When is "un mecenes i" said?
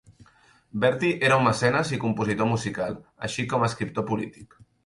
1.41-2.01